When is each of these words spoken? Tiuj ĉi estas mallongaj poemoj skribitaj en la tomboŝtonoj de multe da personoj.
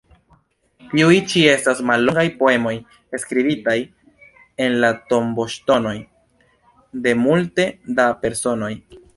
Tiuj 0.93 1.17
ĉi 1.33 1.41
estas 1.49 1.81
mallongaj 1.89 2.23
poemoj 2.39 2.73
skribitaj 3.25 3.77
en 4.67 4.79
la 4.85 4.91
tomboŝtonoj 5.13 5.95
de 7.07 7.17
multe 7.27 7.71
da 8.01 8.13
personoj. 8.27 8.77